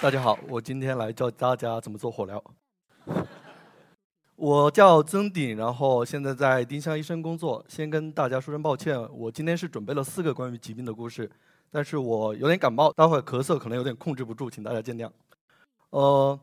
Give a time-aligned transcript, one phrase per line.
[0.00, 2.42] 大家好，我今天来教大家怎么做火疗。
[4.36, 7.64] 我叫曾鼎，然后现在在丁香医生工作。
[7.66, 11.28] 先跟大家说声抱歉，我今天是准备了四个关于疾病的故事，
[11.72, 15.10] 但是我有点感冒，待会咳嗽可能有点控制不住，请大家见谅。
[15.90, 16.38] 呃，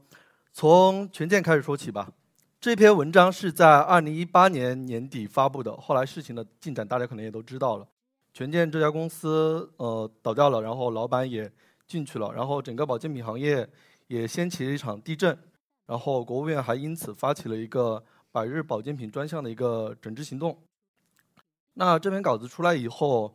[0.51, 2.11] 从权健开始说起吧。
[2.59, 7.87] 这篇文章是在二零一八年年底发布的，后来事情的进展大家可能也都知道了。
[8.33, 11.49] 权健这家公司呃倒掉了，然后老板也
[11.87, 13.67] 进去了，然后整个保健品行业
[14.07, 15.37] 也掀起了一场地震。
[15.87, 20.57] 然后国务院还因此发起了一个百日保健品专项的一个整治行动。
[21.75, 23.31] 那这篇稿子出来以后，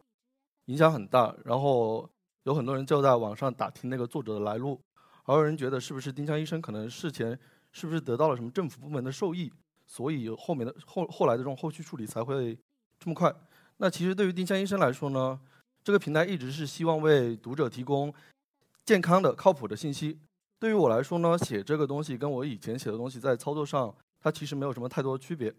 [0.64, 2.10] 影响很大，然后
[2.42, 4.80] 有很多人就在网上打听那个作者的来路，
[5.22, 7.38] 还有人觉得是不是丁香医生可能事前
[7.70, 9.52] 是不是得到了什么政府部门的授意，
[9.86, 12.58] 所以后面的后后来的这种后续处理才会
[12.98, 13.32] 这么快。
[13.76, 15.38] 那其实对于丁香医生来说呢，
[15.84, 18.12] 这个平台一直是希望为读者提供
[18.90, 20.18] 健康的、靠谱的信息。
[20.58, 25.54] 对于我来说呢，写这个东西跟我以前写的东西在操作上，它其实没有什么太多的区别。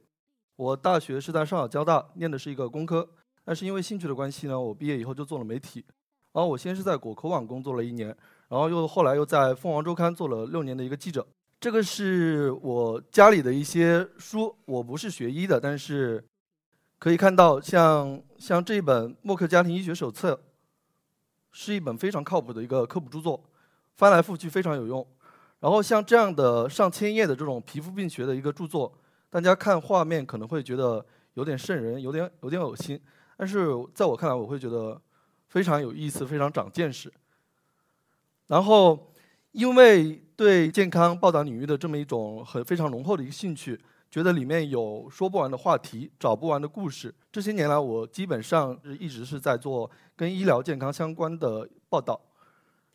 [0.57, 3.07] 我大学是在上海交大念的是一个工科，
[3.45, 5.81] 但是因为兴趣的关系呢，我毕业以后就做了媒体。
[6.33, 8.09] 然后我先是在果壳网工作了一年，
[8.49, 11.25] 然后又后来又在凤凰周刊做了六年的一个记者。
[11.61, 16.21] 这个是我家里的一些书，我不是学医的，但是
[16.99, 20.33] 可以看到，像像这本《默克家庭医学手册》，
[21.51, 23.43] 是一本非常靠谱的一个科普著作。
[23.97, 25.05] 翻来覆去非常有用，
[25.59, 28.91] 然后像这样的上千页的这种皮肤病学的一个著作，
[29.29, 32.99] 大家看画面可能会觉得有点瘆人，有点有点恶心，
[33.37, 34.99] 但是在我看来，我会觉得
[35.49, 37.13] 非常有意思，非常长见识。
[38.47, 39.13] 然后，
[39.51, 43.79] 因为对健康报道领域的这么一种很非常浓厚的一个兴趣，
[44.11, 47.15] 觉得里面有说不完的话题，找不完的故事。
[47.31, 52.19] 这些年来，我基本上是一直是在做跟医疗健康相关的报道。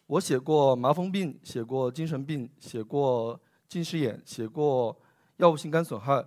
[0.08, 4.94] 我写过麻风病，写过精神病，写过近视眼，写过
[5.38, 6.22] 药物性肝损害。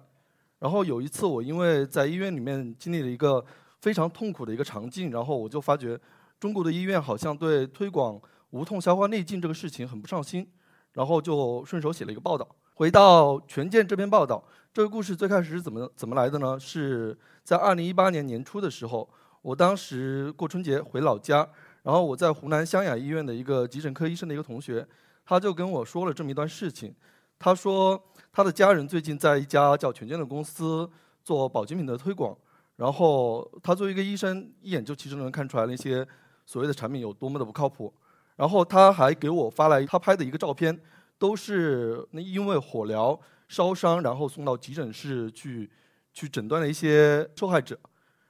[0.58, 3.46] 然后有一次，我因为在医院里面经历了一个
[3.82, 5.98] 非常痛苦的一个场景，然后我就发觉
[6.40, 10.50] 中国的医院好像对推广无痛消化内镜这个事情很不上心，
[10.94, 12.48] 然后就顺手写了一个报道。
[12.80, 14.42] 回到权健这篇报道，
[14.74, 16.58] 这个故事最开始是怎么怎么来的呢？
[16.58, 19.06] 是在二零一八年年初的时候，
[19.42, 21.46] 我当时过春节回老家。
[21.84, 24.88] 然后我在湖南湘雅医院的一个急诊科医生的一个同学，
[25.26, 26.96] 他就跟我说了这么一段事情。
[27.38, 28.02] 他说
[28.32, 30.90] 他的家人最近在一家叫权健的公司
[31.22, 32.34] 做保健品的推广，
[32.78, 36.08] 然后他作为一个医生，一眼就其实能看出来那些
[36.46, 37.94] 所谓的产品有多么的不靠谱。
[38.38, 40.80] 然后他还给我发来他拍的一个照片，
[41.20, 45.70] 都是那因为火疗烧伤，然后送到急诊室去
[46.14, 47.78] 去诊断的一些受害者。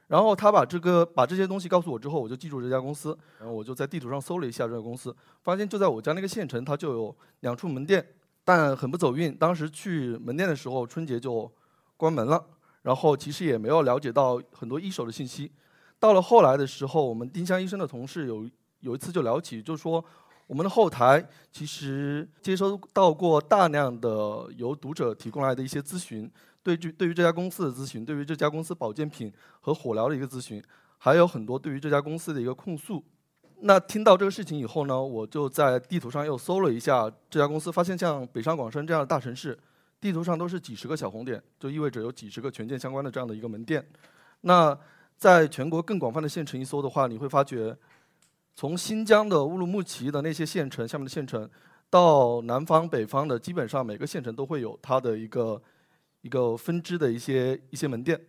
[0.08, 3.16] 然后他把这个把这些东西告诉我之后，我就记住这家公司。
[3.38, 8.04] 然后我就在地图上搜了一下这个公司，发现就在我家那个县城，它就有两处门店，
[8.44, 9.36] 但很不走运。
[9.36, 11.50] 当时去门店的时候，春节就
[11.96, 12.44] 关门了。
[12.82, 15.52] 然后其实也没有了解到很多一手的信息。
[16.00, 18.50] 到了后来的时候，我们丁香医生的同事有
[18.80, 20.04] 有一次就聊起，就说
[20.50, 26.30] 我们的后台其实接收到过大量的由读者提供来的一些咨询。
[26.64, 30.62] 对于对于这家公司的咨询，对于这家公司保健品和火疗的一个咨询，
[30.98, 33.04] 还有很多对于这家公司的一个控诉。
[33.60, 39.56] 那听到这个事情以后呢，我就在地图上又搜了一下这家公司，发现像北上广深这样的大城市，
[40.02, 43.88] 地图上都是几十个小红点，就意味着有几十个权健相关的这样的一个门店。
[44.42, 44.76] 那
[45.16, 47.78] 在全国更广泛的县城一搜的话，你会发觉，
[48.60, 51.50] 从新疆的乌鲁木齐的那些县城下面的县城，
[51.90, 55.62] 到南方北方的，基本上每个县城都会有它的一个。
[56.22, 58.20] 一个分支的一些一些门店，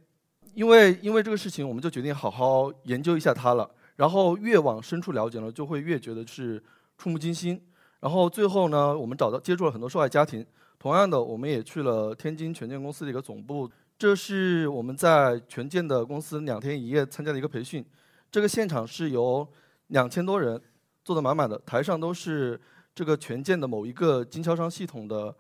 [0.55, 3.69] 因为因为这个事情，我们就决定好好研究一下它了。
[3.97, 6.63] 然后越往深处了解呢，就会越觉得是
[6.97, 7.61] 触目惊心。
[7.99, 10.47] 然后最后呢，我们找到接触了很多受害家庭。
[10.79, 13.69] 同样的，我们也去了天津权健公司的一个总部，
[13.99, 17.85] 这是我们在权健的公司两天一夜参加的一个培训。
[18.31, 19.45] 这个现场是由
[19.91, 20.61] 两千多人
[21.05, 22.61] 坐得满满的，台上都是
[22.95, 25.33] 这个权健的某一个经销商系统的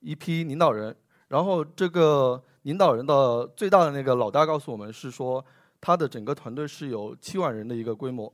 [0.00, 0.96] 一批领导人。
[1.28, 5.44] 然后这个领导人的最大的那个老大告诉我们是说，
[5.80, 8.32] 他的整个团队是有七万人的一个规模，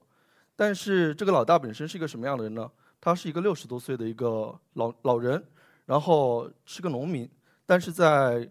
[0.54, 2.70] 但是这个老大本身是一个什么样的人呢？
[3.00, 5.44] 他是一个六十多岁的一个老老人，
[5.86, 7.28] 然后是个农民，
[7.66, 8.48] 但是在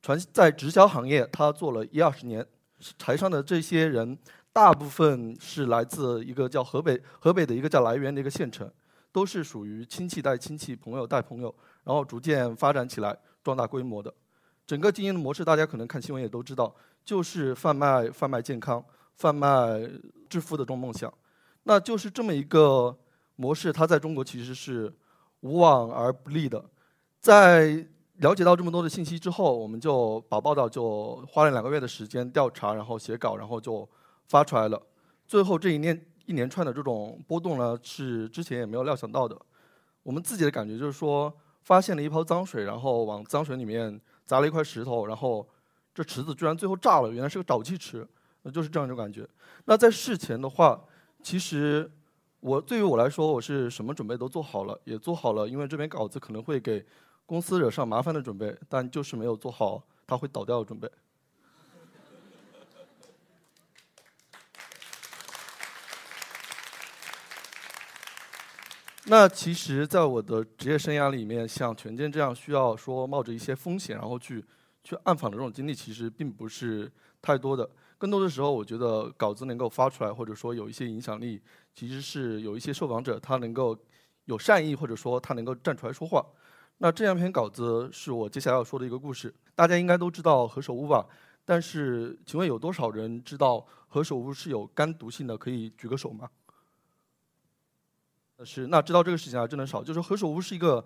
[0.00, 2.46] 传在直销行业他做了一二十年。
[2.98, 4.18] 台上的这些人
[4.52, 8.70] 大部分是来自一个叫河北河北的一个叫涞源的一个县城，
[9.10, 11.54] 都是属于亲戚带亲戚，朋友带朋友，
[11.84, 13.16] 然后逐渐发展起来。
[13.44, 14.14] 壮大规模的，
[14.64, 16.72] 整个经营的模式，大家可能看新闻也都知道，
[17.04, 18.80] 就是贩卖贩卖健康、
[19.16, 19.80] 贩卖
[20.30, 21.12] 致富的这种梦想。
[21.64, 22.96] 那就是这么一个
[23.34, 24.94] 模式，它在中国其实是
[25.40, 26.64] 无往而不利的。
[27.18, 27.84] 在
[28.18, 33.88] 了解到这么多的信息之后，我们就把报道就花了两个月的时间调查，然后写稿，然后就
[34.28, 34.80] 发出来了。
[35.26, 39.36] 最后这一年一连串的这种波动呢，是之前也没有料想到的。
[40.02, 41.32] 我们自己的感觉就是说，
[41.62, 45.48] 发现了一泡脏水，然后往脏水里面砸了一块石头，然后
[45.94, 48.06] 这池子居然最后炸了，原来是个沼气池，
[48.42, 49.28] 那就是这样一种感觉。
[49.64, 50.82] 那在事前的话，
[51.22, 51.90] 其实
[52.40, 56.84] 我对于我来说，我是什么准备都做好了，也做好了，因为这篇稿子可能会给
[57.24, 60.90] 公司惹上麻烦的准备，但就是没有做好它会倒掉的准备。
[69.06, 74.44] 那其实，在我的职业生涯里面，像权健这样需要说冒着一些风险，然后去
[74.84, 76.90] 去暗访的这种经历，其实并不是
[77.20, 77.68] 太多的。
[77.98, 81.42] 更多的时候，我觉得稿子能够发出来，或者说有一些影响力，
[81.74, 83.76] 其实是有一些受访者他能够
[84.26, 86.24] 有善意，或者说他能够站出来说话。
[86.78, 89.34] 那这样一篇稿子是我接下来要说的一个故事。
[89.56, 91.04] 大家应该都知道何首乌吧？
[91.44, 95.36] 但是，请问有多少人知道何首乌是有肝毒性的？
[95.36, 96.28] 可以举个手吗？
[98.44, 99.82] 是，那知道这个事情还真的少。
[99.82, 100.84] 就是何首乌是一个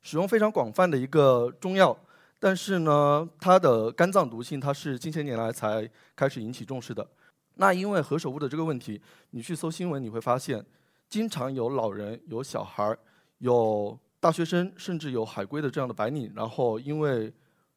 [0.00, 1.96] 使用非常广泛的一个中药，
[2.38, 7.06] 但是呢，它的肝脏毒性它是近些年来才开始引起重视的。
[7.54, 9.00] 那因为何首乌的这个问题，
[9.30, 10.64] 你去搜新闻你会发现，
[11.08, 12.96] 经常有老人、有小孩、
[13.38, 17.32] 有大学生，甚至有海归的这样的白领，然后因为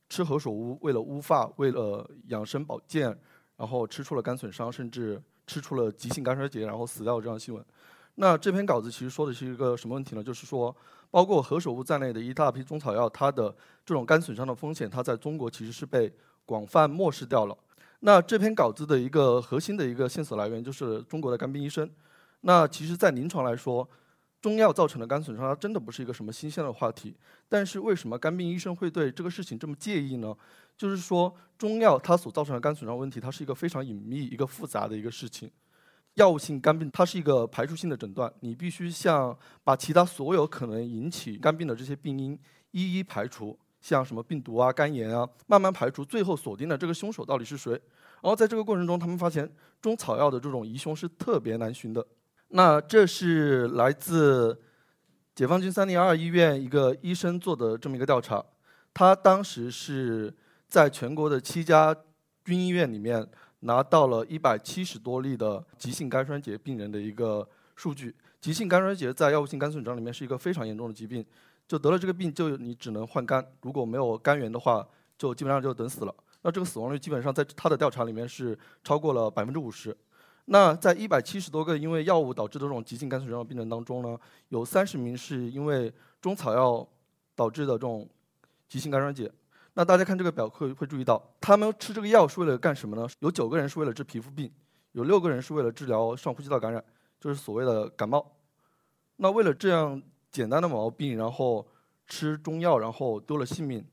[0.09, 3.17] 吃何首乌，为了乌发，为了养生保健，
[3.57, 7.65] 然后吃出了肝损伤，甚至吃出了急性肝衰竭，然后死掉这样的新闻。
[8.15, 10.23] 那这篇稿子其实说的是一个什么问题呢？
[10.23, 10.75] 就是说，
[11.09, 13.55] 包括何首乌在内的一大批中草药，它的
[13.85, 16.13] 这种肝损伤的风险，它在中国其实是被
[16.45, 17.57] 广泛漠视掉了。
[18.01, 21.89] 那这篇稿子的一个核心的一个线索来源就是中国的肝病医生。
[22.41, 23.87] 那其实，在临床来说，
[24.41, 27.15] 中药造成的肝损伤，它真的不是一个什么新鲜的话题。
[27.47, 30.35] 但是为什么肝病医生会对这个事情这么介意呢？
[30.77, 35.49] 就是说，中药它所造成的肝损伤问题，它是一个非常隐秘、一个复杂的一个事情。
[36.15, 42.39] 药物性肝病，它是一个排除性的诊断，你必须像把其他所有可能引起肝病的这些病因
[42.69, 47.71] 一一排除，像什么病毒啊、肝炎啊，慢慢排除，最后锁定了这个凶手到底是谁。
[48.21, 49.51] 然后在这个过程中，他们发现
[49.81, 52.05] 中草药的这种疑凶是特别难寻的。
[52.49, 54.61] 那这是来自
[55.33, 58.43] 解放军三零二医院一个医生做的这么一个调查，
[58.93, 60.31] 他当时是
[60.67, 61.95] 在全国的七家
[62.45, 63.27] 军医院里面。
[63.63, 68.15] 拿到了一百七十多例的急性肝衰竭病人的一个数据。
[68.39, 71.25] 急性肝衰竭在药物性肝损伤里面是一个非常严重的疾病，
[71.67, 74.85] 就得了这个病就你只能换肝，如果没有肝源的话，
[75.17, 76.13] 就基本上就等死了。
[76.41, 79.95] 那这个死亡率基本上在他的调查里面是超过了百分之五十。
[80.45, 84.19] 那在一百七十多个因为药物导致的这种急性肝损伤的病人当中呢，
[84.49, 85.89] 有三十名是因为
[86.19, 86.85] 中草药
[87.33, 88.05] 导致的这种
[88.67, 89.31] 急性肝衰竭。
[89.75, 93.07] 那大家看这个表会会注意到，他们吃这个药是为了干什么呢？
[93.19, 94.51] 有九个人是为了治皮肤病，
[94.91, 96.83] 有六个人是为了治疗上呼吸道感染，
[97.19, 98.35] 就是所谓的感冒。
[99.15, 99.99] 那为了这样
[100.31, 101.67] 简单的毛病，然后
[102.05, 103.83] 吃中药，然后丢了性命，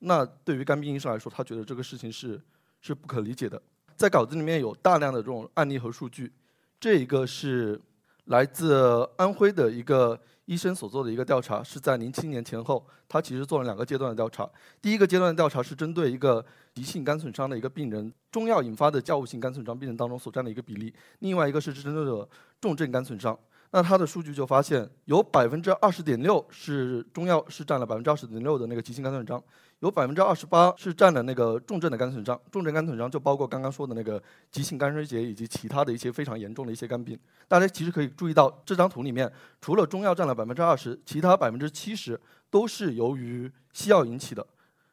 [0.00, 2.38] 那对于肝病医生来说，他觉得这个事情是
[2.82, 3.60] 是不可理解的。
[3.96, 6.30] 在稿子里面有大量的这种案例和数据，
[6.78, 7.80] 这一个是
[8.26, 10.20] 来自安徽的一个。
[10.46, 14.48] 医生所做的一个调查是在零七年前后，他其实做了两个阶段的调查。
[14.80, 16.44] 第一个阶段的调查是针对一个
[16.74, 22.28] 急性肝损伤的一个病人，中药引发的药物性肝损伤病人当中所占的一个比例；另外一个是针对的
[22.60, 23.38] 重症肝损伤。
[23.74, 29.42] 那他的数据就发现，有百分之二十点六是中药是占了百分之二十点六的那个急性肝损伤，
[29.78, 32.38] 有百分之二十八是占了那个重症的肝损伤。
[32.50, 37.18] 重症肝损伤就包括刚刚说的那个急性肝衰竭以及其他的一些非常严重的一些肝病。
[37.48, 44.46] 大家其实可以注意到这张图里面，除了中药占了百分之二十，其他百分之七十都是由于西药引起的。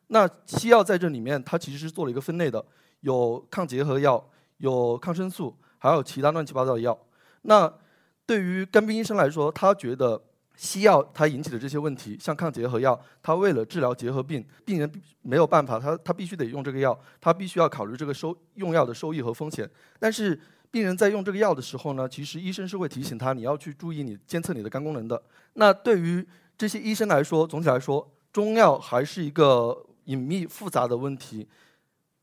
[0.08, 2.64] 那西药在这里面，它其实是做了一个分类的，
[3.02, 4.26] 有抗结核药，
[4.58, 6.98] 有抗生素，还有其他乱七八糟的药。
[7.42, 7.72] 那
[8.30, 10.22] 对于肝病医生来说，他觉得
[10.56, 14.88] 西药它引起的这些问题，像抗结核药，他为了治疗结核病，病人
[15.24, 19.68] 没有办法，他他必须得用这个药，他必须要考虑这个收用药的收益和风险。
[19.98, 25.20] 但是病人在用这个药的时候呢，其实医生是会提醒他，你要去注意你监测你的肝功能的。
[25.54, 26.24] 那对于
[26.56, 31.48] 这些医生来说，总体来说，中药还是一个隐秘复杂的问题，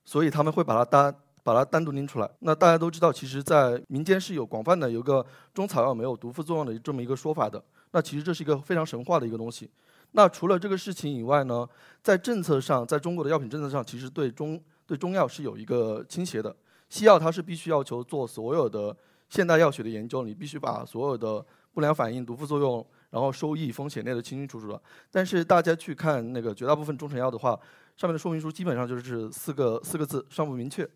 [0.05, 1.13] 所以他们会把它单。
[1.47, 2.29] 把它单独拎出来。
[2.41, 5.25] 那大家都知道，其实，在民间是有广泛的有一个
[5.55, 7.63] 中草药没有毒副作用的这么一个说法的。
[7.93, 9.71] 那其实这是一个非常神话的一个东西。
[10.11, 11.65] 那除了这个事情以外呢，
[12.03, 16.55] 在政策上，在中国的药品政策上，其实对中对中药是有一个倾斜的。
[16.89, 18.97] 西药它是必须要求做所有的
[19.29, 24.83] 现代药学的研究，你必须把所有的不良反应、毒副作用，然后收益、风险列得清清楚楚的。
[25.13, 27.51] 但是大家去看那个绝大部分中成药的话，
[27.97, 30.89] 上面的说明书基本上就是四个四个字：尚不明确。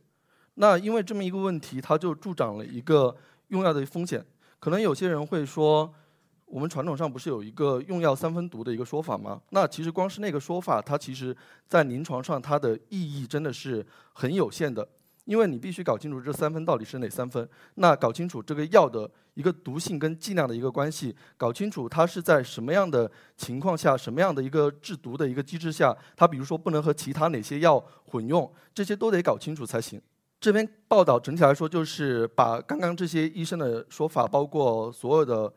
[0.54, 3.16] 那因为这么一个问题，它就助长了一个
[3.49, 4.25] 用药的风险。
[4.59, 5.92] 可能有些人会说，
[6.45, 9.40] 我们传统上不是有一个用药三分毒的一个说法吗？
[9.50, 11.35] 那其实光是那个说法，它其实
[11.66, 14.87] 在临床上它的意义真的是很有限的。
[15.26, 30.00] 因为你必须搞清楚这三分到底是哪三分，那搞清楚这个药的一个毒性跟剂量的一个关系，搞清楚它是在什么样的情况下、什么样的一个制毒的一个机制下，它比如说不能和其他哪些药混用，这些都得搞清楚才行。
[30.40, 35.52] 这篇报道整体来说就是把刚刚这些医生的说法，包括所有的、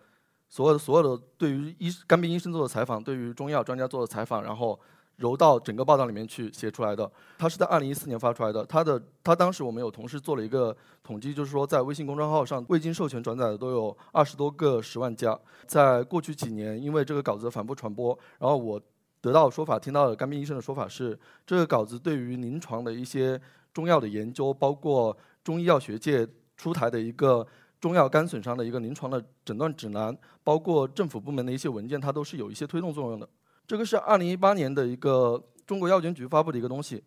[0.50, 4.80] 所有的、所有的对于医肝病医生做的采访，对于中药专家做的采访，然后。
[5.18, 8.66] 揉到整个报道里面去写出来的，它是在二零一四年发出来的。
[8.66, 15.40] 它的它当时我们有同事做了一个统计，就是说在微信公众号上未经授权转载的都有二十多个十万加。
[15.68, 18.82] 在过去几年，因为这个稿子反复传播，然后我
[19.22, 23.40] 得到说法，听到的肝病医生的说法是，这个稿子对于临床的一些
[23.74, 27.46] 中药的研究，包括中医药学界出台的一个
[27.82, 33.27] 中药肝损伤的一个临床的诊断指南，包括政府部门的一些文件，它都是有一些推动作用的。
[33.65, 37.03] 这个是二零一八年的一个中国药监局发布的一个东西，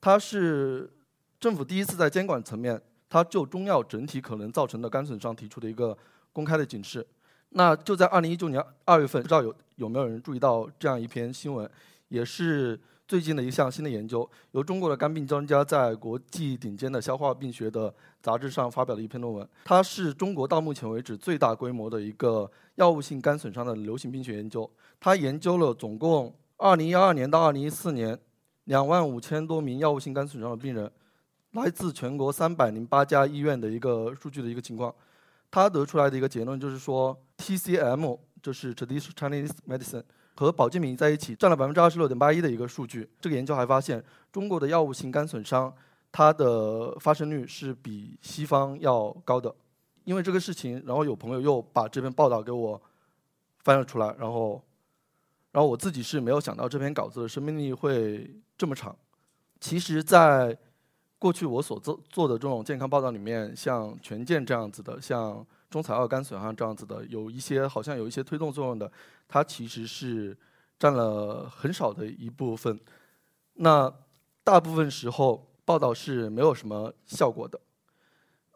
[0.00, 0.90] 它是
[1.38, 5.96] 政府第一次在监管层面，它就中药整体可能造成的肝损伤提出的一个
[6.32, 7.06] 公开的警示。
[7.50, 11.70] 那就在二零一九年二月份，不知道有有没有人注意到这样一篇新闻，
[12.08, 19.48] 也是最近的一项新的研究，由中国的肝病专家在国际顶尖的消化病学的杂志上发表的一篇论文。
[19.64, 24.70] 它是中国到目前为止最大规模的一个药物性肝损伤的流行病学研究。
[25.00, 28.18] 它研究了总共二零一二年到二零一四年
[28.64, 30.92] 两万五千多名药物性肝损伤的病人，
[31.52, 34.94] 来自全国三百零八家医院的一个数据的一个情况。
[35.50, 40.02] 它得出来的一个结论就是说，TCM 就是 Traditional Chinese Medicine
[40.38, 43.08] 和保健品在一起占了百分之二十六点八一的一个数据。
[43.20, 45.72] 这个研究还发现，中国的药物性肝损伤
[46.12, 49.54] 它的发生率是比西方要高的。
[50.04, 52.80] 因为这个事情，然后有朋友又把这篇报道给我
[53.58, 54.62] 翻了出来，然后。
[55.50, 58.94] 然后我自己是没有想到这篇稿子的生命力会这么长。
[59.58, 60.56] 其实，在
[61.18, 68.90] 过去我所做做的这种健康报道里面，像权健这样子的，像中草药肝损伤这样子的，有一些好像有一些推动作用的，
[69.26, 70.36] 它其实是
[70.78, 72.78] 占了很少的一部分。
[73.54, 73.92] 那
[74.44, 77.60] 大部分时候报道是没有什么效果的。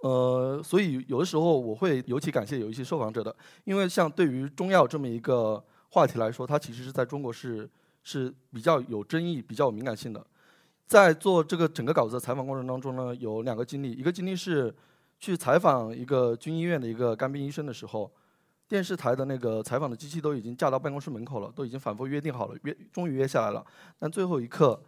[0.03, 5.63] 呃，所以有的时候我会尤其感谢有一些受访者的，因为像对于中药这么一个。
[5.95, 7.69] 话题来说，它其实是在中国是
[8.03, 10.27] 是比较有争议、比较有敏感性的。
[10.87, 13.93] 在做这个整个稿子的采访过程当中呢，有两个经历。
[13.93, 14.75] 一个经历是
[15.23, 18.11] 去采访一个军医院的一个肝病医生的时候，
[18.67, 23.65] 电视台的那个采访的机器都已经架到办公室门口了，都已经反复约定好了，约终于约下来了，
[24.01, 24.83] 但最后一刻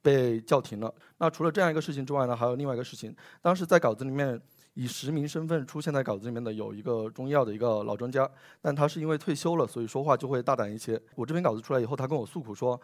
[0.00, 0.94] 被叫停了。
[1.18, 4.40] 那除了这样一个事情之外呢，还有另外一个事情，当时在稿子里面。
[4.74, 8.30] 以实名身份出现在稿子里面的有一个中医药的一个老专家，
[8.62, 10.98] 但他是因为退休了，所以说话就会大胆一些。
[11.16, 12.80] 我这篇稿子出来以后，他跟我诉苦说，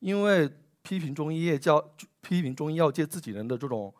[0.00, 0.48] 因为
[0.82, 1.82] 批评中医业教
[2.20, 3.92] 批评中医药界自己人的这种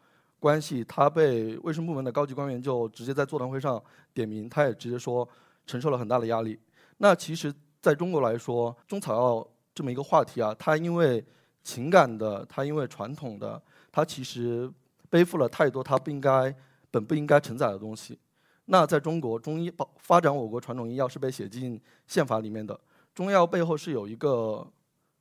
[0.43, 3.83] 关系，他被卫生部门的高级官员就直接在座谈会上
[4.13, 5.27] 点名，他也直接说
[5.65, 6.59] 承受了很大的压力。
[6.99, 11.25] 那其实在中国来说，中草药这么一个话题啊，它因为
[11.63, 14.69] 情感的，它因为传统的，它其实
[15.09, 16.53] 背负了太多它不应该。
[16.93, 18.19] 本不应该承载的东西，
[18.67, 22.79] 那在中国，中医保发展我国传统医药是被写进宪法里面的。
[23.15, 24.71] 中药背后是有一个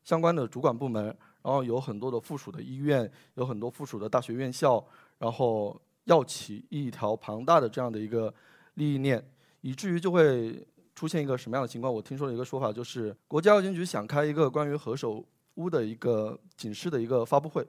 [0.04, 1.06] 相关的主管部门，
[1.42, 4.86] 然后有很多的附属的医院，有很多附属的大学院校，
[5.22, 8.34] 然后要起一条庞大的这样的一个
[8.74, 9.24] 利益链，
[9.62, 11.94] 以至于就会出现一个什么样的情况？
[11.94, 15.24] 我听说了一个说法，就是国家药监局想开一个关于何首
[15.56, 17.64] 乌的一个警示的一个发布会，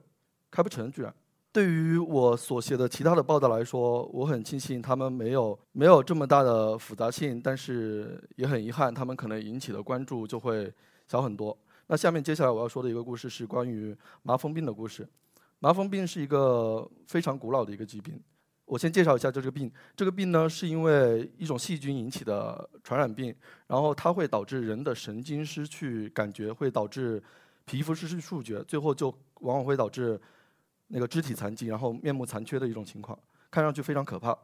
[0.50, 1.14] 开不成，居然。
[1.52, 10.72] 对于我所写的其他的报道来说，我很庆幸他们没有没有这么大的复杂性，但是也很遗憾，他们可能引起的关注就会
[11.06, 11.54] 小很多。
[11.88, 15.06] 那下面接下来我要说的一个故事是关于麻风病的故事。
[15.62, 18.20] 麻风病是一个非常古老的一个疾病。
[18.64, 19.70] 我先介绍一下这个病。
[19.94, 23.32] 这个病呢是因为一种细菌引起的传染病，
[23.68, 27.22] 然后它会导致人的神经失去感觉，会导致
[27.64, 29.08] 皮肤失去触觉，最后就
[29.40, 30.20] 往往会导致。
[30.94, 33.18] 那个肢体残疾，然后面目残缺的一种情况，
[33.50, 34.36] 看上去非常可怕。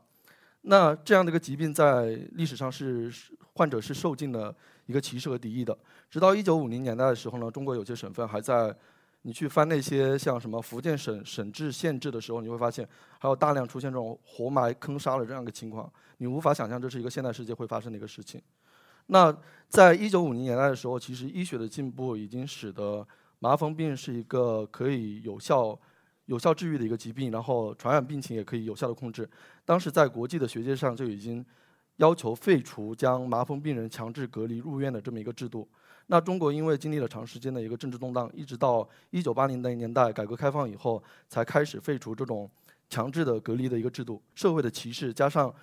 [0.62, 3.12] 那这样的一个疾病在历史上是
[3.52, 4.56] 患者是受尽了
[4.86, 5.76] 一个歧视和敌意的。
[6.08, 8.74] 直到一九五零年代的时候呢，中国有些省份还在，
[9.22, 15.92] 你去翻那些像什么福建省省制县制的时候，你会发现还有大量出现这种活埋坑杀的这样一个情况。
[16.18, 18.40] 你无法想象这是一个现代世界会发生的一个事情。
[19.06, 19.36] 那
[19.68, 23.06] 在一九五零年代的时候，其实医学的进步已经使得
[23.38, 25.78] 麻风病是一个可以有效、
[26.26, 29.28] 有效治愈的一个疾病，然后传染病情也可以有效的控制。
[29.64, 31.44] 当时在国际的学界上就已经
[31.96, 35.68] 要求废除将麻风病人强制隔离入院的这么一个制度。
[36.10, 42.50] 那中国因为经历了长时间的一个政治动荡，一直到一九八零年代改革开放以后，才开始废除这种
[42.88, 44.22] 强制的隔离的一个制度。
[44.34, 45.54] 社会的歧视加上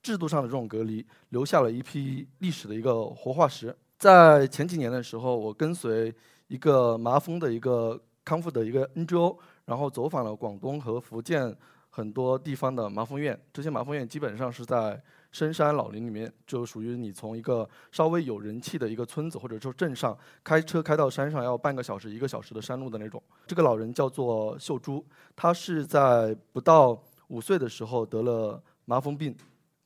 [0.00, 3.76] 制度上的这种隔离，留下了一批历史的一个活化石。
[3.98, 6.14] 在前几年的时候，我跟随
[6.46, 11.52] 一个麻风的一个康复的一个 NGO，然后走访了广东和福建
[11.90, 13.36] 很多地方的麻风院。
[13.52, 23.22] 这些麻风院基本上是在深山老林里面，就属于你从一个稍微有人气的一个村子或者说镇上开车开到山上要半个小时、一个小时的山路的那种。
[23.46, 25.04] 这个老人叫做秀珠，
[25.36, 29.36] 他是在不到五岁的时候得了麻风病。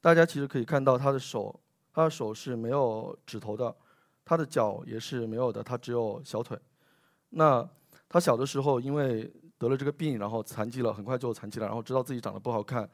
[0.00, 1.60] 大家其实可以看到他的手，
[1.92, 3.74] 他的手是没有指头的，
[4.24, 6.58] 他的脚也是没有的，他只有小腿。
[7.30, 7.68] 那
[8.08, 12.88] 他小的时候因为得了这个病，然后残疾了，很快就残疾了，然后知道自己长得不好看，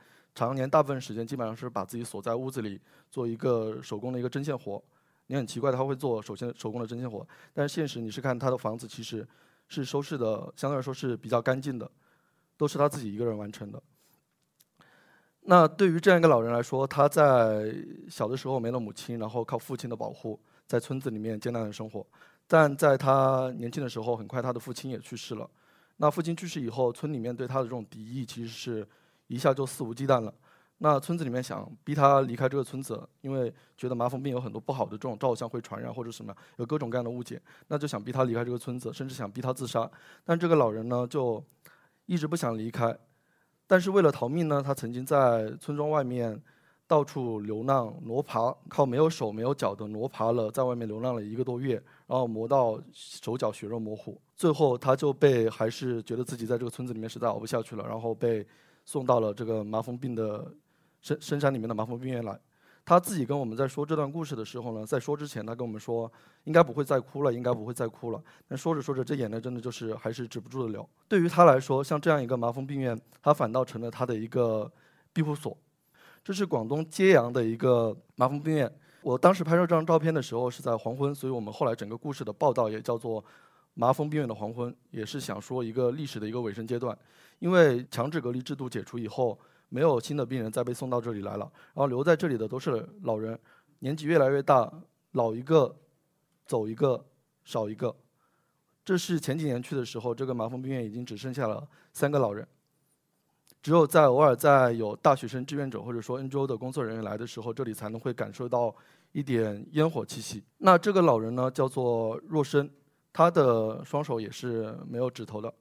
[0.46, 2.80] 常年大部分时间基本上是把自己锁在屋子里
[3.10, 4.82] 做一个手工的一个针线活。
[5.26, 9.26] 你很奇怪他会做手线手工的针线活，但是现实你是看他的房子其实
[9.68, 11.90] 是收拾的，相对来说是比较干净的，
[12.56, 13.82] 都是他自己一个人完成的。
[15.40, 17.74] 那对于这样一个老人来说，他在
[18.08, 22.06] 小的时候没了母亲，然后靠父亲的保护，在村子里面艰难的生活。
[22.46, 25.50] 但在他年轻的时候，很快他的父亲也去世了。
[25.98, 28.88] 那父亲去世以后，村里面对他的这种敌意其实是
[29.28, 30.34] 一下就肆无忌惮了。
[30.80, 39.90] 那村子里面想逼他离开这个村子，因为觉得麻风病有很多不好的这种照相会传染或者什么，有各种各样的误解，那就想逼他离开这个村子，甚至想逼他自杀。
[40.24, 41.44] 但这个老人呢，就
[42.06, 42.96] 一直不想离开。
[43.66, 46.40] 但是为了逃命呢，他曾经在村庄外面
[46.86, 51.74] 到处流浪挪爬，靠没有手没有脚的挪爬了，在外面流浪了一个多月，
[52.06, 58.46] 然后磨到手脚血肉模糊，最后他就被还是觉得自己在这个村子里面实在熬不下去了，然后被
[58.88, 60.50] 送到了这个麻风病的
[61.02, 62.40] 深深山里面的麻风病院来。
[62.86, 66.10] 他自己跟我们在说这段故事的时候呢，在说之前，他跟我们说
[66.44, 68.22] 应该不会再哭了，应该不会再哭了。
[68.48, 70.88] 但说着说着，这眼泪真的就是还是止不住的流。
[71.06, 74.72] 对于他来说，像这样一个麻风病院，他反倒成了他的一个
[75.12, 75.54] 庇护所。
[76.24, 78.74] 这是广东揭阳的一个麻风病院。
[79.02, 83.22] 我当时拍摄这张照片的时候是在黄昏，所以我们后来整个故事的报道也叫做
[83.78, 86.98] “麻风病院的黄昏”，也是想说一个历史的一个尾声阶段。
[87.38, 89.38] 因为强制隔离制度解除以后。
[89.70, 91.40] 没有新的病人再被送到这里来了，
[91.74, 93.38] 然后留在这里的都是老人，
[93.80, 94.72] 年纪越来越大，
[95.12, 95.76] 老一个，
[96.46, 97.04] 走一个，
[97.44, 97.94] 少一个。
[98.82, 102.48] 这是前几年去的时候，这个麻风病院已经只剩下了三个老人，
[103.62, 108.74] 只有在偶尔在有大学生志愿者或者说 NGO 的工作人员来的时候，这里才能会感受到
[109.12, 110.42] 一点烟火气息。
[110.56, 112.70] 那这个老人呢，叫做若生，
[113.18, 115.52] 他的双手也是没有指头的，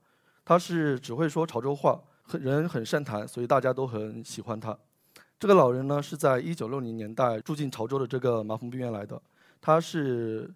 [0.46, 2.00] 他是只会说潮州话。
[2.22, 4.78] 很人很善谈，所以大家都很喜欢他。
[5.40, 9.20] 这个老人呢，是在一九六零年代住进潮州的这个麻风病院来的。
[9.60, 10.54] 他是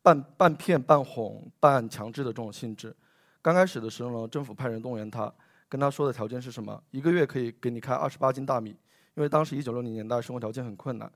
[0.00, 2.96] 半半骗半哄半强制的这种性质。
[3.42, 5.30] 刚开始的时候呢，政府派人动员他，
[5.68, 6.82] 跟他说的条件是什么？
[6.90, 8.70] 一个月可以给你开二十八斤大米，
[9.14, 11.12] 因为当时一九六零年代生活条件很困难，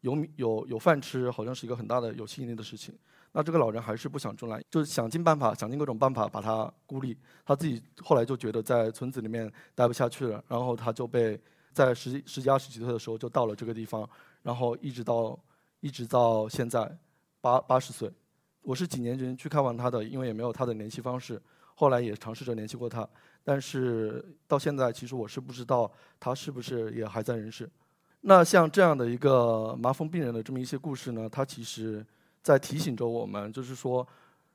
[0.00, 2.92] 有米有有饭吃，好像是一个很大的有吸引力的事情。
[3.36, 7.18] 那这个老人还是不想出来，就想尽办法，想尽各种办法把他孤立。
[7.44, 11.38] 他自己后来就觉得在村子里面待不下去了，然后他就被
[11.72, 14.08] 在十十几二十几岁的时候就到了这个地方，
[14.44, 15.36] 然后一直到
[15.80, 16.96] 一直到现在
[17.40, 18.08] 八八十岁。
[18.62, 21.42] 我是几年前去看望他的，因为也没有他的联系方式，
[21.74, 23.06] 后来也尝试着联系过他，
[23.42, 27.68] 但是到现在其实我是不知道他是不是也还在人世。
[28.20, 32.06] 那像这样的一个麻风病人的这么一些故事呢，他其实。
[32.44, 34.06] 在提醒着我们，就是说，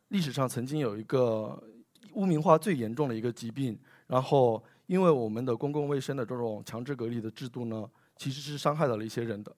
[0.10, 1.62] 历史上曾经有一个
[2.14, 9.52] 污名化最严重的一个疾病，然后因为我们的公共卫生的这种强制隔离的制度呢，其实是伤害到了一些人的。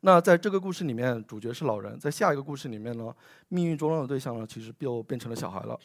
[0.00, 3.12] 那在这个故事里面，主角是老人；在下一个故事里面呢，
[3.48, 5.76] 命运捉弄的对象呢，其实又变成了小孩了。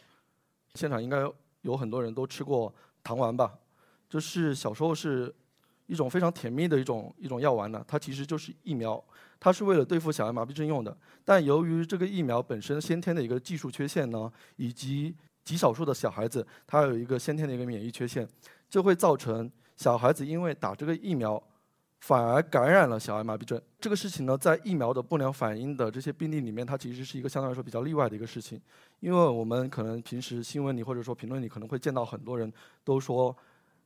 [0.75, 1.27] 现场应该
[1.61, 2.71] 有很多人都吃过
[3.01, 3.57] 糖丸吧？
[4.07, 5.33] 就是小时候是
[5.89, 9.03] 一种非常甜蜜的一种一种药丸呢，它其实就是疫苗。
[9.39, 18.27] 它是为了对付小儿麻痹症用的，但由于这个疫苗本身先天的一个技术缺陷呢，以及极少数的小孩子他有一个先天的一个免疫缺陷，
[18.69, 21.41] 就会造成小孩子因为打这个疫苗，
[22.01, 23.59] 反而感染了小儿麻痹症。
[23.79, 28.61] 这个事情呢，在疫苗的不良反应的这些病例里面，它其实是一个相对来说比较例外的一个事情，
[28.99, 32.51] 因为我们可能平时新闻里或者说评论里可能会见到很多人
[32.83, 33.33] 都说，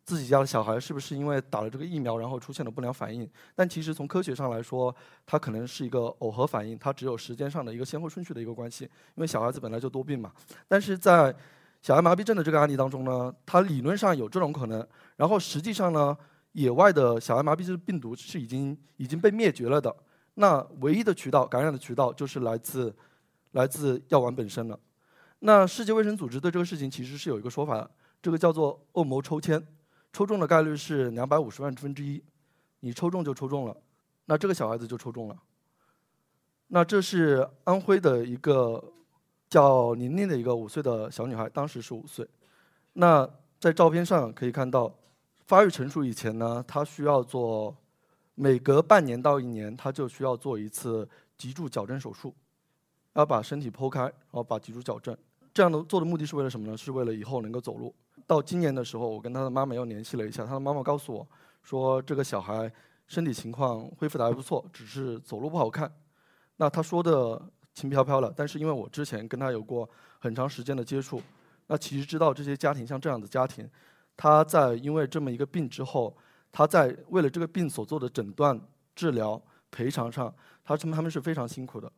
[0.06, 3.30] 自己家的小孩是不是因为打了这个疫苗，然后出现了不良反应？
[3.56, 4.94] 但其实从科学上来说，
[5.26, 8.84] 它可能是一个耦合反应，它只有时间上的一个先后顺序的一个关系。
[8.84, 10.32] 因为小孩子本来就多病嘛。
[10.68, 11.34] 但是在
[11.82, 14.86] 小儿麻痹症的这个案例当中呢，它理论上有这种可能，
[15.16, 16.18] 然后实际上呢，
[16.52, 19.96] 野外的小儿麻痹症病毒是已经已经被灭绝了的。
[20.34, 22.94] 那唯一的渠道感染的渠道就是来自
[23.52, 24.78] 来自药丸本身了。
[25.40, 27.90] 那世界卫生组织对这个事情其实是有一个说法，
[28.22, 29.66] 这个叫做恶魔抽签。
[30.14, 32.24] 抽中的概率是两百五十万分之一，
[32.82, 33.76] 你抽中就抽中了，
[34.26, 35.36] 那这个小孩子就抽中了。
[36.68, 38.94] 那这是安徽的一个
[39.50, 42.28] 叫宁宁的一个五岁的小女孩，当时是五岁。
[42.94, 43.28] 那
[43.60, 44.94] 在照片上可以看到，
[45.48, 47.76] 发育成熟以前呢，她需要做
[48.36, 52.36] 每隔半年到一年，她就需要做一次脊柱矫正手术，
[53.14, 55.18] 要把身体剖开，然后把脊柱矫正。
[55.52, 56.78] 这样的做的目的是为了什么呢？
[56.78, 57.94] 是为了以后能够走路。
[58.26, 61.28] 到今年的时候，我跟他的妈妈又联系了一下，他的妈妈告诉我，
[61.62, 62.72] 说这个小孩
[63.08, 65.92] 身体情况恢复的还不错，只是走路不好看。
[66.58, 67.42] 那他说的
[67.74, 71.22] 轻飘飘了，但是因为我之前跟他有过很长时间的接触，
[71.68, 73.70] 那其实知道这些家庭像这样的家庭，
[74.16, 76.16] 他在因为这么一个病之后，
[76.52, 78.60] 他在为了这个病所做的诊断、
[78.96, 80.34] 治疗、赔偿上，
[80.64, 81.92] 他他们是非常辛苦的。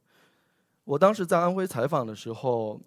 [0.83, 2.79] 我当时在安徽采访的时候，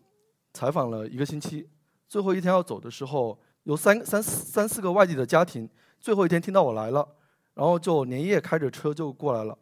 [0.53, 1.69] 采访了一个星期。
[2.09, 5.69] 最后一天要走的时候，有三三三四个外地的家庭，
[6.01, 7.07] 最后一天听到我来了，
[7.55, 9.57] 然后就连夜开着车就过来了，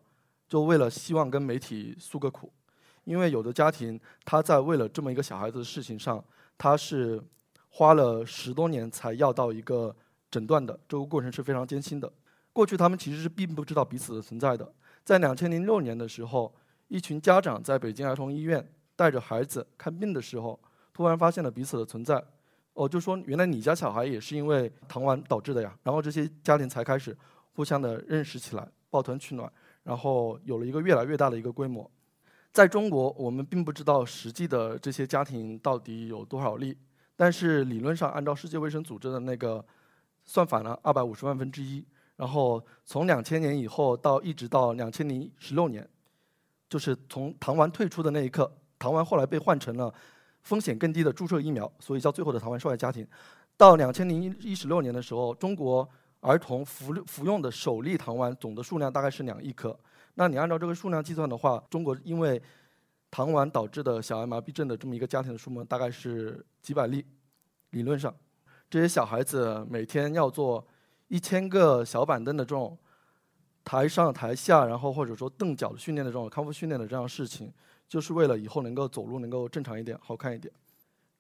[0.49, 2.53] 就为了希望跟媒体诉个苦，
[3.05, 6.25] 因为有的家庭他在为了这么一个小孩子的事情上，
[6.57, 7.21] 他是
[7.69, 9.95] 花了十多年才要到一个
[10.31, 12.11] 诊断的，这个过程是非常艰辛的。
[12.53, 14.73] 过去他们其实是并不知道彼此的存在的。
[15.05, 16.55] 在两千零六年的时候，
[16.89, 20.59] 一群家长在北京儿童医院带着孩子看病的时候，
[20.93, 22.25] 突然发现了彼此的存在。
[22.77, 27.17] 哦，就说原来你家小孩也是因为糖丸导致的呀，然后这些家庭才开始
[27.55, 29.51] 互相的认识起来，抱团取暖，
[29.83, 31.91] 然后有了一个越来越大的一个规模。
[32.53, 36.77] 在中国，我们并不知道实际的这些家庭到底有多少例，
[37.17, 39.65] 但是理论上按照世界卫生组织的那个
[40.27, 41.83] 算法呢，二百五十万分之一。
[42.17, 45.89] 然后从两千年以后到一直到两千零十六年，
[46.69, 49.95] 就是从糖丸退出的那一刻，糖丸后来被换成了。
[50.47, 53.05] 风险更低的注射疫苗，所以叫最后的糖丸受害家庭。
[53.57, 55.87] 到两千零一十六年的时候，中国
[56.21, 59.77] 儿童服服用的首例糖丸总的数量大概是两亿颗。
[60.15, 62.41] 那你按照这个数量计算的话，中国因为
[63.11, 67.05] 糖丸导致的小儿麻痹症的这么一个家庭的数目大概是几百例。
[67.71, 68.15] 理论上，
[68.71, 70.65] 这些小孩子每天要做
[71.09, 72.79] 一千个小板凳的这种
[73.65, 77.53] 台上台下，然后或者说蹬脚的训练的这种康复训练的这样事情。
[77.89, 80.53] 就是为了以后能够走路能够正常一点、好看一点，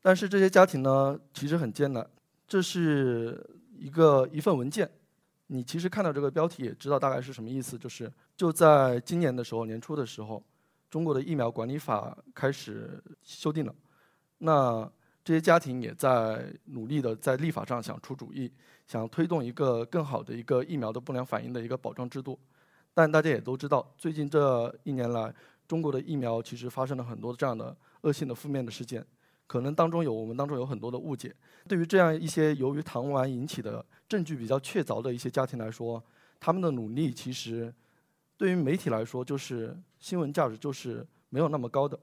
[0.02, 2.04] 但是这些家庭呢，其实很艰难。
[2.48, 3.44] 这是
[3.76, 4.90] 一个一份文件，
[5.46, 7.78] 你其实看到这个标题也知道大概是什么意思。
[7.78, 10.42] 就是就在今年的时候，年初的时候，
[10.90, 13.74] 中国的疫苗管理法开始修订了。
[14.38, 14.90] 那
[15.24, 18.52] 这些家庭也在努力的在立法上想出主意，
[18.86, 22.38] 想推动一个更好的一个疫苗的不良反应的一个保障制度。
[22.92, 25.32] 但大家也都知道，最近这一年来。
[25.66, 29.04] 中国的疫苗其实发生了很多这样的恶性的负面的事件，
[29.46, 31.34] 可能当中有我们当中有很多的误解。
[31.68, 36.02] 对于这样一些由于糖丸引起的证据比较确凿的一些家庭来说，
[36.38, 37.74] 他们的努力其实
[38.36, 41.98] 对于媒体来说就是新闻价值就是没有那么高的。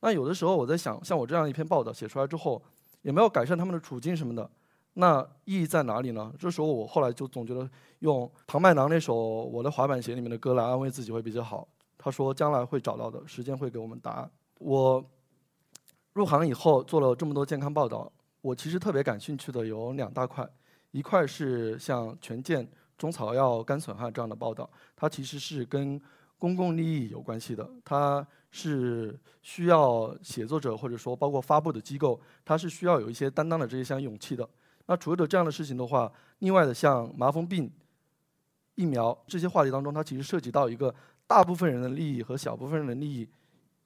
[0.00, 2.62] 那有的时候我在想，像我这样一篇报道写出来之后，
[3.02, 4.48] 也没有改善他们的处境什么的，
[4.94, 6.32] 那意义在哪里呢？
[6.38, 11.66] 这时候我后来就总觉得用庞麦郎那首《我的滑板鞋》里面的歌来安慰自己会比较好。
[12.06, 15.04] 他说：“将来会找到的，时间会给我们答案。”我
[16.12, 20.48] 入行以后做了这么多健康报道，我其实特别感兴趣的有两大块，
[20.92, 22.64] 一块是像权健
[22.96, 26.00] 中草药肝损害这样的报道，它其实是跟
[26.38, 34.48] 公共利益有关系的，它是需要写作者或者说包括发布的机构，它是需要有一些担当的这些像勇气的。
[34.86, 37.68] 那除了这样的事情的话，另外的像麻风病
[38.76, 40.94] 疫苗这些话题当中，它其实涉及到一个。
[41.26, 43.28] 大部分人的利益和小部分人的利益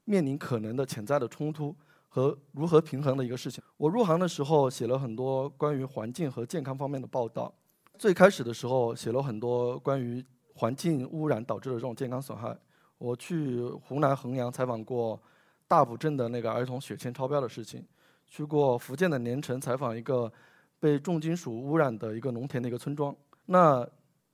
[0.04, 1.74] 面临可能的潜在的冲突
[2.08, 3.62] 和如何平衡的一个事情。
[3.76, 7.52] 我入行的时候写了很多关于环境和健康方面的报道。
[7.98, 10.24] 最开始的时候写了很多关于
[10.54, 12.56] 环境污染导致的这种健康损害。
[12.98, 15.20] 我去湖南衡阳采访过
[15.66, 17.82] 大埔镇的那个儿童血铅超标的事情，
[18.26, 20.30] 去过福建的连城采访一个
[20.78, 23.14] 被重金属污染的一个农田的一个村庄。
[23.46, 23.86] 那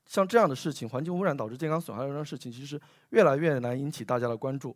[0.06, 4.74] 像这样的事情，环境污染导致健康损害的这样事情，其实越来越难引起大家的关注，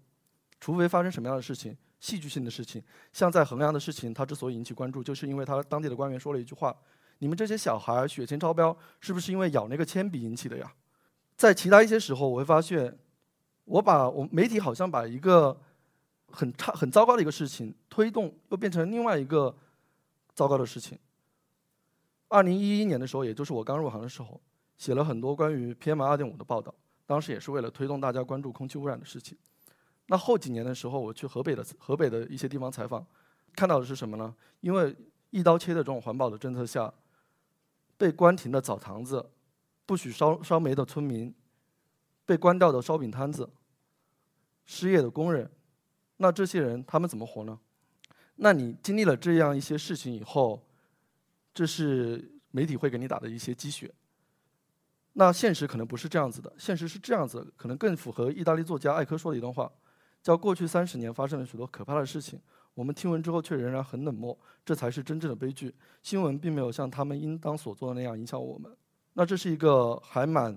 [0.60, 2.82] 除非发生什么样的事情，戏剧性的事情。
[3.12, 6.76] 像在衡阳的事情，它之所以引起关注，就是因为他当地的官员说了一句话
[7.18, 10.72] ：“你们这些小孩血铅超标，是不是因为咬那个铅笔引起的呀？
[11.36, 12.98] 在其他一些时候，我会发现，
[13.64, 15.58] 我把我媒体好像把一个
[16.26, 19.56] 很差、很糟糕的一个事情推动，又变成另外一个
[20.34, 20.98] 糟糕的事情。
[22.28, 24.40] 二零一一年的时候，也就是我刚入行的时候，
[24.80, 29.36] 写了很多关于 PM 二点五的报道，当时也是为了推动大家关注空气污染的事情。
[30.06, 33.06] 那后几年的时候，我去河北的河北的一些地方采访，
[33.54, 34.34] 看到的是什么呢？
[34.62, 34.96] 因为
[35.28, 36.90] 一刀切的这种环保的政策下，
[37.98, 39.30] 被关停的澡堂子，
[39.84, 41.34] 不许烧烧煤的村民，
[42.24, 43.50] 被关掉的烧饼摊子，
[44.64, 45.50] 失业的工人，
[46.16, 47.60] 那这些人他们怎么活呢？
[48.36, 50.66] 那你经历了这样一些事情以后，
[51.52, 53.92] 这是媒体会给你打的一些鸡血。
[55.12, 59.70] 那现实可能不是这样子的，现实是这样子，可能更符合意大利作家艾科说的一段话。
[60.22, 62.38] 叫过去三十年发生了许多可怕的事情，
[62.74, 65.74] 我们听闻之后却仍然很冷漠，这才是真正的悲剧。
[66.02, 68.70] 新闻并没有像他们应当所做的那样影响我们。
[69.14, 70.54] 那这是一个还蛮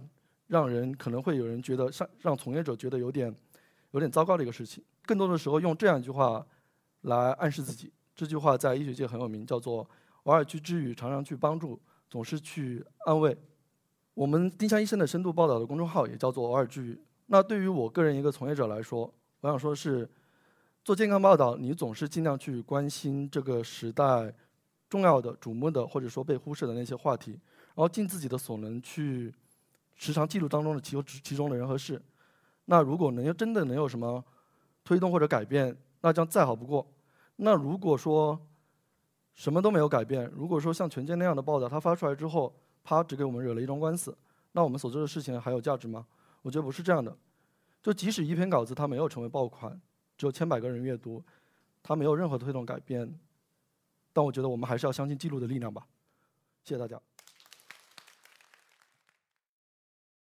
[0.48, 3.34] 让人可能会有人觉得让让从业者觉得有点
[3.92, 4.84] 有点糟糕的一个事情。
[5.06, 6.46] 更多的时候用这样一句话
[7.02, 9.90] 来暗示自己，这句话在医学界很有名，叫做
[10.24, 13.38] “偶尔去治愈，常常去帮助，总是去安慰”。
[14.14, 17.00] 我们丁香医生的深度报道的公众号也叫做“偶尔治愈”。
[17.28, 20.08] 那对于我个人一个从业者来说，我想说的是，
[20.84, 24.34] 做健康报道，你总是尽量去关心这个时代
[24.90, 29.34] 重要的、瞩目的，或者说被忽视的那些话题，然后尽自己的所能去
[29.96, 32.00] 时常记录当中的其其中的人和事。
[32.66, 34.24] 那如果能真的能有什么
[34.84, 36.86] 推动或者改变，那将再好不过。
[37.38, 38.40] 那如果说
[39.34, 44.16] 什么都没有改变，如果说像权健那样的报道，它发出来之后，他，只给我们惹了一桩官司，
[44.52, 46.06] 那我们所做的事情还有价值吗？
[46.42, 47.16] 我觉得不是这样的。
[47.82, 49.80] 就即使一篇稿子它没有成为爆款，
[50.18, 51.24] 只有千百个人阅读，
[51.82, 53.20] 它没有任何推动改变，
[54.12, 55.86] 但我觉得我们还是要相信记录的力量吧。
[56.64, 57.02] 谢谢大家。